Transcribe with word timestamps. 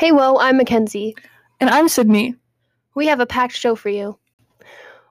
Hey, 0.00 0.12
Wo, 0.12 0.38
I'm 0.38 0.58
McKenzy. 0.58 1.12
And 1.60 1.68
I'm 1.68 1.86
Sidney. 1.86 2.34
We 2.94 3.06
have 3.08 3.20
a 3.20 3.26
packed 3.26 3.52
show 3.52 3.74
for 3.74 3.90
you. 3.90 4.18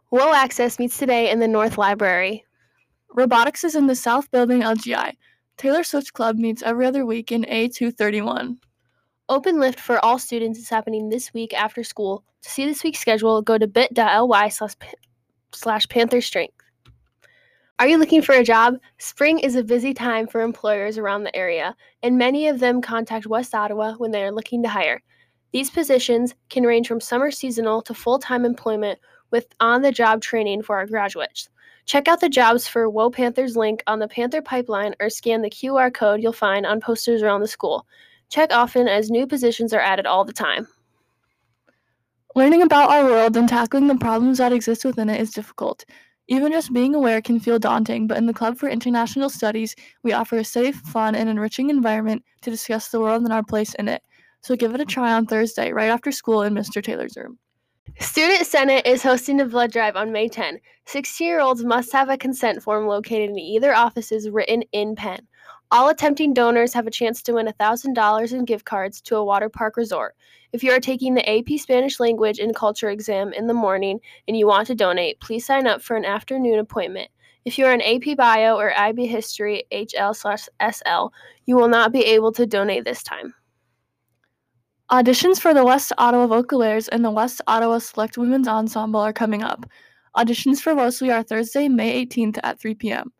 Wo 0.09 0.33
Access 0.33 0.79
meets 0.79 0.97
today 0.97 1.29
in 1.29 1.39
the 1.39 1.47
North 1.47 1.77
Library. 1.77 2.43
Robotics 3.13 3.63
is 3.63 3.75
in 3.75 3.85
the 3.85 3.93
South 3.93 4.31
Building 4.31 4.61
LGI. 4.61 5.13
Taylor 5.57 5.83
Swift 5.83 6.13
Club 6.13 6.37
meets 6.37 6.63
every 6.63 6.87
other 6.87 7.05
week 7.05 7.31
in 7.31 7.43
A231. 7.43 8.57
Open 9.29 9.59
Lift 9.59 9.79
for 9.79 10.03
all 10.03 10.17
students 10.17 10.57
is 10.57 10.69
happening 10.69 11.09
this 11.09 11.35
week 11.35 11.53
after 11.53 11.83
school. 11.83 12.23
To 12.41 12.49
see 12.49 12.65
this 12.65 12.83
week's 12.83 12.97
schedule, 12.97 13.43
go 13.43 13.59
to 13.59 13.67
bit.ly 13.67 14.49
slash, 14.49 14.73
slash 15.51 15.87
Panther 15.87 16.19
Strength. 16.19 16.58
Are 17.79 17.87
you 17.87 17.97
looking 17.97 18.21
for 18.21 18.35
a 18.35 18.43
job? 18.43 18.77
Spring 18.97 19.39
is 19.39 19.55
a 19.55 19.63
busy 19.63 19.93
time 19.93 20.27
for 20.27 20.41
employers 20.41 20.97
around 20.97 21.23
the 21.23 21.33
area, 21.33 21.77
and 22.03 22.17
many 22.17 22.49
of 22.49 22.59
them 22.59 22.81
contact 22.81 23.25
West 23.25 23.55
Ottawa 23.55 23.93
when 23.93 24.11
they 24.11 24.21
are 24.21 24.33
looking 24.33 24.61
to 24.63 24.67
hire. 24.67 25.01
These 25.53 25.69
positions 25.69 26.35
can 26.49 26.65
range 26.65 26.89
from 26.89 26.99
summer 26.99 27.31
seasonal 27.31 27.81
to 27.83 27.93
full 27.93 28.19
time 28.19 28.43
employment 28.43 28.99
with 29.31 29.47
on 29.61 29.81
the 29.81 29.93
job 29.93 30.21
training 30.21 30.61
for 30.61 30.75
our 30.75 30.87
graduates. 30.87 31.47
Check 31.85 32.09
out 32.09 32.19
the 32.19 32.27
jobs 32.27 32.67
for 32.67 32.89
Wo 32.89 33.09
Panthers 33.09 33.55
link 33.55 33.81
on 33.87 33.99
the 33.99 34.09
Panther 34.09 34.41
Pipeline 34.41 34.93
or 34.99 35.09
scan 35.09 35.41
the 35.41 35.49
QR 35.49 35.93
code 35.93 36.21
you'll 36.21 36.33
find 36.33 36.65
on 36.65 36.81
posters 36.81 37.23
around 37.23 37.39
the 37.39 37.47
school. 37.47 37.87
Check 38.27 38.51
often 38.51 38.89
as 38.89 39.09
new 39.09 39.25
positions 39.25 39.73
are 39.73 39.79
added 39.79 40.05
all 40.05 40.25
the 40.25 40.33
time. 40.33 40.67
Learning 42.35 42.61
about 42.61 42.89
our 42.89 43.05
world 43.05 43.37
and 43.37 43.47
tackling 43.47 43.87
the 43.87 43.95
problems 43.95 44.39
that 44.39 44.51
exist 44.51 44.83
within 44.83 45.09
it 45.09 45.21
is 45.21 45.31
difficult. 45.31 45.85
Even 46.31 46.51
just 46.51 46.71
being 46.71 46.93
aware 46.93 47.23
can 47.23 47.39
feel 47.39 47.57
daunting, 47.57 48.05
but 48.05 48.15
in 48.15 48.27
the 48.27 48.33
Club 48.35 48.55
for 48.55 48.69
International 48.69 49.31
Studies, 49.31 49.75
we 50.03 50.13
offer 50.13 50.37
a 50.37 50.43
safe, 50.43 50.75
fun, 50.75 51.15
and 51.15 51.27
enriching 51.27 51.71
environment 51.71 52.23
to 52.43 52.51
discuss 52.51 52.89
the 52.89 52.99
world 52.99 53.23
and 53.23 53.33
our 53.33 53.41
place 53.41 53.73
in 53.75 53.87
it. 53.87 54.03
So 54.41 54.55
give 54.55 54.75
it 54.75 54.79
a 54.79 54.85
try 54.85 55.11
on 55.11 55.25
Thursday, 55.25 55.71
right 55.73 55.89
after 55.89 56.11
school 56.11 56.43
in 56.43 56.53
Mr. 56.53 56.83
Taylor's 56.83 57.17
room. 57.17 57.39
Student 57.99 58.45
Senate 58.45 58.85
is 58.85 59.01
hosting 59.01 59.41
a 59.41 59.45
blood 59.45 59.71
drive 59.71 59.95
on 59.95 60.11
May 60.11 60.29
10. 60.29 60.59
16 60.85 61.27
year 61.27 61.39
olds 61.39 61.65
must 61.65 61.91
have 61.93 62.09
a 62.09 62.17
consent 62.17 62.61
form 62.61 62.85
located 62.85 63.31
in 63.31 63.39
either 63.39 63.73
offices 63.73 64.29
written 64.29 64.61
in 64.71 64.95
pen. 64.95 65.27
All 65.71 65.89
attempting 65.89 66.33
donors 66.33 66.73
have 66.73 66.87
a 66.87 66.91
chance 66.91 67.21
to 67.21 67.33
win 67.33 67.45
$1,000 67.45 68.33
in 68.33 68.45
gift 68.45 68.65
cards 68.65 69.01
to 69.01 69.17
a 69.17 69.23
water 69.23 69.49
park 69.49 69.77
resort. 69.77 70.15
If 70.51 70.63
you 70.63 70.71
are 70.71 70.79
taking 70.79 71.13
the 71.13 71.29
AP 71.29 71.59
Spanish 71.59 71.99
Language 71.99 72.39
and 72.39 72.55
Culture 72.55 72.89
exam 72.89 73.33
in 73.33 73.45
the 73.45 73.53
morning 73.53 73.99
and 74.27 74.35
you 74.35 74.47
want 74.47 74.65
to 74.67 74.75
donate, 74.75 75.19
please 75.19 75.45
sign 75.45 75.67
up 75.67 75.83
for 75.83 75.95
an 75.95 76.05
afternoon 76.05 76.57
appointment. 76.57 77.09
If 77.45 77.59
you 77.59 77.65
are 77.65 77.71
an 77.71 77.81
AP 77.81 78.17
Bio 78.17 78.55
or 78.55 78.75
IB 78.77 79.05
History 79.05 79.63
HL 79.71 80.15
SL, 80.15 81.13
you 81.45 81.55
will 81.55 81.67
not 81.67 81.91
be 81.91 82.03
able 82.03 82.31
to 82.31 82.47
donate 82.47 82.83
this 82.83 83.03
time. 83.03 83.35
Auditions 84.91 85.39
for 85.39 85.53
the 85.53 85.63
West 85.63 85.93
Ottawa 85.99 86.25
Vocalaires 86.25 86.89
and 86.91 87.05
the 87.05 87.11
West 87.11 87.41
Ottawa 87.45 87.77
Select 87.77 88.17
Women's 88.17 88.47
Ensemble 88.47 89.01
are 89.01 89.13
coming 89.13 89.43
up. 89.43 89.67
Auditions 90.17 90.59
for 90.59 90.73
WOSLI 90.73 91.13
are 91.13 91.21
Thursday, 91.21 91.67
May 91.69 92.03
18th 92.07 92.39
at 92.41 92.59
3 92.59 92.73
p.m. 92.73 93.13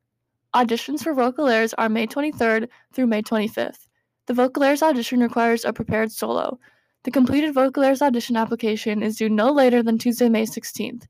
Auditions 0.55 1.03
for 1.03 1.13
Vocalaires 1.13 1.75
are 1.77 1.89
May 1.89 2.07
23rd 2.07 2.69
through 2.91 3.05
May 3.05 3.21
25th. 3.21 3.87
The 4.25 4.33
Vocalaires 4.33 4.81
audition 4.81 5.19
requires 5.19 5.63
a 5.63 5.71
prepared 5.71 6.11
solo. 6.11 6.59
The 7.03 7.11
completed 7.11 7.53
Vocalaires 7.53 8.01
audition 8.01 8.35
application 8.35 9.03
is 9.03 9.17
due 9.17 9.29
no 9.29 9.51
later 9.51 9.83
than 9.83 9.99
Tuesday, 9.99 10.27
May 10.27 10.47
16th. 10.47 11.03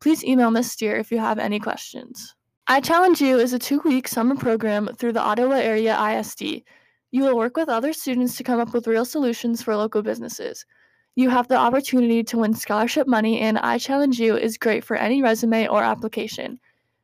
Please 0.00 0.22
email 0.22 0.52
Miss 0.52 0.70
Steer 0.70 0.94
if 0.94 1.10
you 1.10 1.18
have 1.18 1.40
any 1.40 1.58
questions. 1.58 2.36
I 2.68 2.80
Challenge 2.80 3.20
You 3.20 3.40
is 3.40 3.52
a 3.52 3.58
two 3.58 3.80
week 3.84 4.06
summer 4.06 4.36
program 4.36 4.88
through 4.96 5.14
the 5.14 5.22
Ottawa 5.22 5.56
Area 5.56 5.98
ISD. 6.00 6.62
You 7.10 7.24
will 7.24 7.36
work 7.36 7.56
with 7.56 7.68
other 7.68 7.92
students 7.92 8.36
to 8.36 8.44
come 8.44 8.60
up 8.60 8.72
with 8.72 8.86
real 8.86 9.04
solutions 9.04 9.60
for 9.60 9.74
local 9.74 10.02
businesses. 10.02 10.64
You 11.16 11.30
have 11.30 11.48
the 11.48 11.56
opportunity 11.56 12.22
to 12.22 12.38
win 12.38 12.54
scholarship 12.54 13.08
money, 13.08 13.40
and 13.40 13.58
I 13.58 13.78
Challenge 13.78 14.20
You 14.20 14.36
is 14.36 14.56
great 14.56 14.84
for 14.84 14.96
any 14.96 15.20
resume 15.20 15.66
or 15.66 15.82
application. 15.82 16.60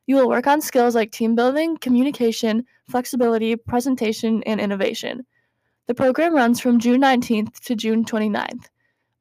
You 0.07 0.15
will 0.15 0.29
work 0.29 0.47
on 0.47 0.61
skills 0.61 0.95
like 0.95 1.11
team 1.11 1.35
building, 1.35 1.77
communication, 1.77 2.65
flexibility, 2.89 3.55
presentation, 3.55 4.43
and 4.43 4.59
innovation. 4.59 5.25
The 5.87 5.95
program 5.95 6.33
runs 6.33 6.59
from 6.59 6.79
June 6.79 7.01
19th 7.01 7.59
to 7.61 7.75
June 7.75 8.05
29th. 8.05 8.65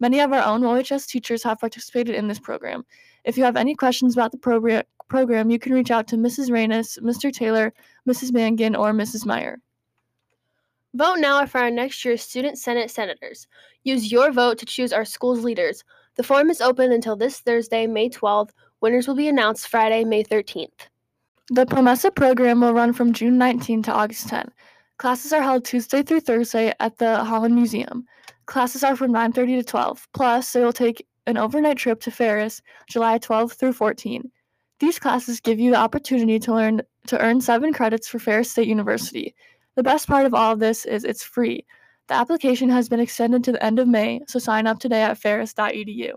Many 0.00 0.20
of 0.20 0.32
our 0.32 0.42
own 0.42 0.64
OHS 0.64 1.06
teachers 1.06 1.42
have 1.42 1.58
participated 1.58 2.14
in 2.14 2.28
this 2.28 2.38
program. 2.38 2.84
If 3.24 3.36
you 3.36 3.44
have 3.44 3.56
any 3.56 3.74
questions 3.74 4.14
about 4.14 4.32
the 4.32 4.38
program, 4.38 4.84
program 5.08 5.50
you 5.50 5.58
can 5.58 5.74
reach 5.74 5.90
out 5.90 6.06
to 6.08 6.16
Mrs. 6.16 6.50
Reynes, 6.50 6.98
Mr. 7.02 7.32
Taylor, 7.32 7.72
Mrs. 8.08 8.32
Mangan, 8.32 8.74
or 8.74 8.92
Mrs. 8.92 9.26
Meyer. 9.26 9.58
Vote 10.94 11.18
now 11.18 11.44
for 11.46 11.60
our 11.60 11.70
next 11.70 12.04
year's 12.04 12.22
Student 12.22 12.58
Senate 12.58 12.90
senators. 12.90 13.46
Use 13.84 14.10
your 14.10 14.32
vote 14.32 14.58
to 14.58 14.66
choose 14.66 14.92
our 14.92 15.04
school's 15.04 15.44
leaders. 15.44 15.84
The 16.16 16.22
form 16.22 16.50
is 16.50 16.60
open 16.60 16.92
until 16.92 17.14
this 17.14 17.40
Thursday, 17.40 17.86
May 17.86 18.08
12th. 18.08 18.50
Winners 18.80 19.06
will 19.06 19.14
be 19.14 19.28
announced 19.28 19.68
Friday, 19.68 20.04
May 20.04 20.24
13th. 20.24 20.88
The 21.50 21.66
Promesa 21.66 22.14
program 22.14 22.60
will 22.60 22.72
run 22.72 22.92
from 22.94 23.12
June 23.12 23.36
19 23.36 23.82
to 23.82 23.92
August 23.92 24.28
10. 24.28 24.50
Classes 24.96 25.32
are 25.32 25.42
held 25.42 25.64
Tuesday 25.64 26.02
through 26.02 26.20
Thursday 26.20 26.72
at 26.80 26.96
the 26.98 27.22
Holland 27.24 27.54
Museum. 27.54 28.06
Classes 28.46 28.82
are 28.82 28.96
from 28.96 29.12
9:30 29.12 29.56
to 29.56 29.64
12. 29.64 30.08
Plus, 30.14 30.52
they 30.52 30.64
will 30.64 30.72
take 30.72 31.06
an 31.26 31.36
overnight 31.36 31.76
trip 31.76 32.00
to 32.00 32.10
Ferris, 32.10 32.62
July 32.88 33.18
12 33.18 33.52
through 33.52 33.74
14. 33.74 34.30
These 34.78 34.98
classes 34.98 35.40
give 35.40 35.60
you 35.60 35.72
the 35.72 35.76
opportunity 35.76 36.38
to 36.38 36.54
learn 36.54 36.80
to 37.06 37.18
earn 37.20 37.40
7 37.40 37.72
credits 37.74 38.08
for 38.08 38.18
Ferris 38.18 38.50
State 38.50 38.68
University. 38.68 39.34
The 39.74 39.82
best 39.82 40.06
part 40.06 40.24
of 40.24 40.32
all 40.32 40.52
of 40.52 40.58
this 40.58 40.86
is 40.86 41.04
it's 41.04 41.22
free. 41.22 41.66
The 42.08 42.14
application 42.14 42.70
has 42.70 42.88
been 42.88 43.00
extended 43.00 43.44
to 43.44 43.52
the 43.52 43.62
end 43.62 43.78
of 43.78 43.88
May, 43.88 44.20
so 44.26 44.38
sign 44.38 44.66
up 44.66 44.78
today 44.78 45.02
at 45.02 45.18
ferris.edu. 45.18 46.12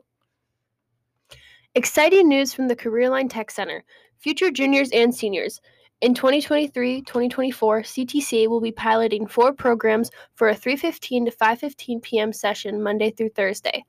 Exciting 1.76 2.30
news 2.30 2.54
from 2.54 2.68
the 2.68 2.76
Careerline 2.76 3.28
Tech 3.28 3.50
Center. 3.50 3.84
Future 4.20 4.52
juniors 4.52 4.92
and 4.92 5.14
seniors. 5.14 5.60
In 6.02 6.14
2023 6.14 7.02
2024, 7.02 7.82
CTC 7.82 8.48
will 8.48 8.62
be 8.62 8.72
piloting 8.72 9.26
four 9.26 9.52
programs 9.52 10.12
for 10.36 10.50
a 10.50 10.56
3:15 10.56 11.26
to 11.26 11.32
5:15 11.32 12.04
p.m. 12.04 12.32
session 12.32 12.84
Monday 12.84 13.10
through 13.10 13.30
Thursday. 13.30 13.84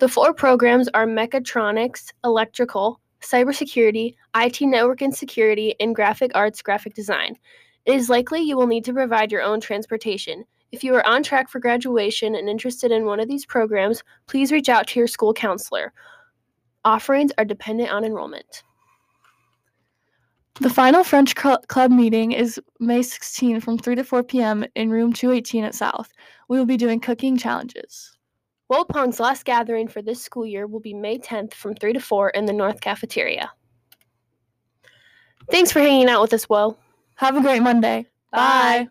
The 0.00 0.08
four 0.08 0.34
programs 0.34 0.90
are 0.92 1.06
mechatronics, 1.06 2.12
electrical, 2.24 3.00
cybersecurity, 3.22 4.16
IT 4.36 4.60
network 4.60 5.00
and 5.00 5.16
security, 5.16 5.74
and 5.80 5.94
graphic 5.94 6.32
arts 6.34 6.60
graphic 6.60 6.92
design. 6.92 7.38
It 7.86 7.94
is 7.94 8.10
likely 8.10 8.42
you 8.42 8.58
will 8.58 8.66
need 8.66 8.84
to 8.84 8.92
provide 8.92 9.32
your 9.32 9.40
own 9.40 9.62
transportation. 9.62 10.44
If 10.72 10.84
you 10.84 10.94
are 10.94 11.06
on 11.06 11.22
track 11.22 11.48
for 11.48 11.58
graduation 11.58 12.34
and 12.34 12.50
interested 12.50 12.92
in 12.92 13.06
one 13.06 13.18
of 13.18 13.28
these 13.28 13.46
programs, 13.46 14.02
please 14.26 14.52
reach 14.52 14.68
out 14.68 14.88
to 14.88 15.00
your 15.00 15.08
school 15.08 15.32
counselor. 15.32 15.94
Offerings 16.84 17.32
are 17.38 17.44
dependent 17.44 17.90
on 17.90 18.04
enrollment. 18.04 18.62
The 20.60 20.70
final 20.70 21.04
French 21.04 21.34
Club 21.34 21.90
meeting 21.90 22.32
is 22.32 22.60
May 22.80 23.02
16 23.02 23.60
from 23.60 23.78
3 23.78 23.94
to 23.94 24.04
4 24.04 24.22
p.m. 24.22 24.64
in 24.74 24.90
room 24.90 25.12
218 25.12 25.64
at 25.64 25.74
South. 25.74 26.10
We 26.48 26.58
will 26.58 26.66
be 26.66 26.76
doing 26.76 27.00
cooking 27.00 27.38
challenges. 27.38 28.16
Wopong's 28.70 29.18
last 29.18 29.44
gathering 29.44 29.88
for 29.88 30.02
this 30.02 30.22
school 30.22 30.46
year 30.46 30.66
will 30.66 30.80
be 30.80 30.94
May 30.94 31.18
10th 31.18 31.54
from 31.54 31.74
3 31.74 31.94
to 31.94 32.00
4 32.00 32.30
in 32.30 32.44
the 32.44 32.52
North 32.52 32.80
Cafeteria. 32.80 33.50
Thanks 35.50 35.72
for 35.72 35.80
hanging 35.80 36.08
out 36.08 36.20
with 36.20 36.32
us, 36.32 36.48
Wo. 36.48 36.76
Have 37.16 37.36
a 37.36 37.40
great 37.40 37.62
Monday. 37.62 38.06
Bye. 38.30 38.38
Bye. 38.38 38.88